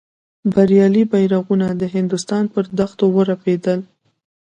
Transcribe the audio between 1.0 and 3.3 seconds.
بیرغونه د هندوستان پر دښتونو